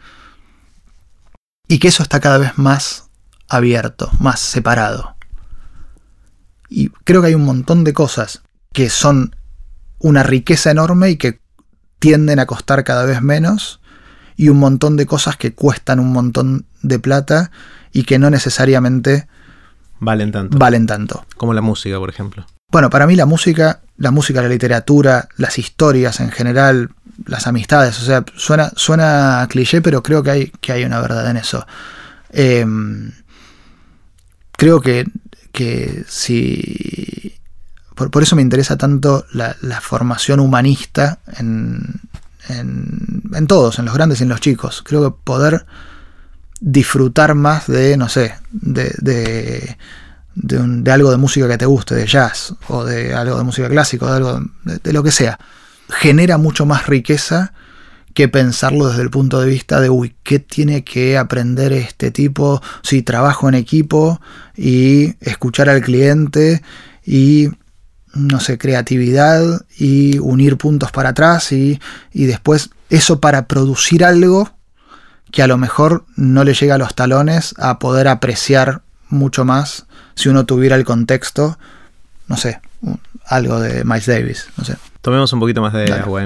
y 1.68 1.80
que 1.80 1.88
eso 1.88 2.04
está 2.04 2.20
cada 2.20 2.38
vez 2.38 2.58
más 2.58 3.10
abierto, 3.48 4.12
más 4.20 4.40
separado. 4.40 5.16
Y 6.70 6.90
creo 7.04 7.22
que 7.22 7.28
hay 7.28 7.36
un 7.36 7.46
montón 7.46 7.84
de 7.84 7.94
cosas 7.94 8.44
que 8.74 8.90
son 8.90 9.36
una 10.00 10.24
riqueza 10.24 10.72
enorme 10.72 11.12
y 11.12 11.18
que 11.18 11.40
tienden 12.00 12.40
a 12.40 12.46
costar 12.46 12.84
cada 12.84 13.06
vez 13.06 13.22
menos 13.22 13.80
y 14.36 14.50
un 14.50 14.58
montón 14.58 14.98
de 14.98 15.06
cosas 15.06 15.38
que 15.38 15.54
cuestan 15.54 16.00
un 16.00 16.12
montón 16.12 16.66
de 16.82 17.00
plata 17.00 17.52
y 17.92 18.04
que 18.04 18.20
no 18.20 18.30
necesariamente 18.30 19.28
valen 20.00 20.32
tanto. 20.32 20.58
Valen 20.58 20.88
tanto. 20.88 21.26
Como 21.38 21.54
la 21.54 21.62
música, 21.62 21.98
por 22.00 22.10
ejemplo. 22.10 22.46
Bueno, 22.74 22.90
para 22.90 23.06
mí 23.06 23.16
la 23.16 23.28
música, 23.28 23.82
la 23.98 24.10
música, 24.10 24.42
la 24.42 24.48
literatura, 24.50 25.30
las 25.38 25.60
historias 25.60 26.20
en 26.20 26.32
general, 26.32 26.90
las 27.28 27.46
amistades, 27.46 28.02
o 28.02 28.04
sea, 28.04 28.26
suena, 28.36 28.72
suena 28.76 29.48
cliché, 29.48 29.80
pero 29.84 30.02
creo 30.02 30.24
que 30.24 30.32
hay, 30.32 30.52
que 30.60 30.72
hay 30.72 30.84
una 30.84 31.00
verdad 31.00 31.30
en 31.30 31.38
eso. 31.38 31.68
Em, 32.32 33.12
creo 34.58 34.82
que, 34.82 35.06
que 35.52 36.04
si... 36.08 37.36
Por, 37.94 38.24
eso 38.24 38.36
me 38.36 38.42
interesa 38.42 38.76
tanto 38.76 39.28
la, 39.34 39.56
formación 39.80 40.40
humanista 40.40 41.20
en, 41.38 42.02
en, 42.50 43.46
todos, 43.46 43.78
en 43.78 43.86
los 43.86 43.94
grandes 43.94 44.20
y 44.20 44.24
en 44.24 44.30
los 44.30 44.42
chicos. 44.42 44.82
Creo 44.84 45.04
que 45.12 45.16
poder 45.24 45.68
disfrutar 46.60 47.36
más 47.36 47.68
de, 47.68 47.98
no 47.98 48.10
sé, 48.10 48.34
de 48.52 48.96
de, 48.98 49.78
algo 50.92 51.12
de 51.12 51.18
música 51.18 51.48
que 51.48 51.58
te 51.58 51.66
guste, 51.66 51.96
de 51.96 52.08
jazz, 52.08 52.56
o 52.68 52.84
de 52.84 53.14
algo 53.14 53.38
de 53.38 53.44
música 53.44 53.70
clásica, 53.70 54.20
de 54.20 54.80
de, 54.84 54.94
lo 54.94 55.04
que 55.04 55.12
sea, 55.12 55.40
genera 55.90 56.38
mucho 56.38 56.66
más 56.66 56.88
riqueza 56.88 57.54
que 58.14 58.28
pensarlo 58.28 58.88
desde 58.88 59.02
el 59.02 59.10
punto 59.10 59.40
de 59.42 59.48
vista 59.48 59.80
de, 59.80 59.90
uy, 59.90 60.16
¿qué 60.24 60.40
tiene 60.40 60.84
que 60.84 61.18
aprender 61.18 61.74
este 61.74 62.12
tipo 62.12 62.62
si 62.84 63.02
trabajo 63.02 63.50
en 63.50 63.56
equipo 63.56 64.22
y 64.56 65.16
escuchar 65.20 65.70
al 65.70 65.82
cliente 65.82 66.62
y, 67.06 67.50
no 68.14 68.40
sé, 68.40 68.58
creatividad 68.58 69.66
y 69.78 70.20
unir 70.20 70.58
puntos 70.58 70.92
para 70.92 71.10
atrás 71.10 71.52
y, 71.52 71.80
y 72.12 72.26
después 72.26 72.70
eso 72.90 73.20
para 73.20 73.48
producir 73.48 74.06
algo 74.06 74.52
que 75.32 75.42
a 75.42 75.48
lo 75.48 75.58
mejor 75.58 76.06
no 76.16 76.44
le 76.44 76.54
llega 76.54 76.76
a 76.76 76.78
los 76.78 76.94
talones 76.94 77.56
a 77.58 77.80
poder 77.80 78.08
apreciar 78.08 78.84
mucho 79.10 79.46
más 79.46 79.88
si 80.16 80.30
uno 80.30 80.46
tuviera 80.46 80.76
el 80.76 80.86
contexto, 80.86 81.58
no 82.28 82.38
sé, 82.38 82.62
algo 83.26 83.60
de 83.60 83.84
Miles 83.84 84.06
Davis, 84.06 84.48
no 84.58 84.66
sé. 84.66 84.78
Tomemos 85.02 85.32
un 85.34 85.40
poquito 85.40 85.62
más 85.62 85.74
de 85.74 85.92
agua, 85.92 86.26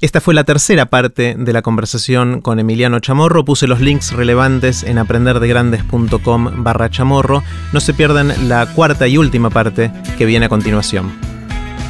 Esta 0.00 0.20
fue 0.20 0.34
la 0.34 0.44
tercera 0.44 0.86
parte 0.86 1.34
de 1.38 1.52
la 1.52 1.62
conversación 1.62 2.42
con 2.42 2.58
Emiliano 2.58 2.98
Chamorro. 2.98 3.44
Puse 3.44 3.66
los 3.66 3.80
links 3.80 4.12
relevantes 4.12 4.82
en 4.82 4.98
aprenderdegrandes.com 4.98 6.62
barra 6.62 6.90
chamorro. 6.90 7.42
No 7.72 7.80
se 7.80 7.94
pierdan 7.94 8.48
la 8.48 8.66
cuarta 8.66 9.08
y 9.08 9.16
última 9.16 9.50
parte 9.50 9.92
que 10.18 10.26
viene 10.26 10.46
a 10.46 10.50
continuación. 10.50 11.12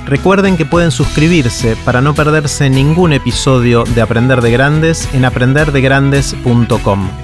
Recuerden 0.06 0.56
que 0.56 0.66
pueden 0.66 0.90
suscribirse 0.90 1.76
para 1.84 2.02
no 2.02 2.14
perderse 2.14 2.68
ningún 2.68 3.14
episodio 3.14 3.84
de 3.84 4.02
Aprender 4.02 4.42
de 4.42 4.50
Grandes 4.50 5.08
en 5.14 5.24
aprenderdegrandes.com. 5.24 7.23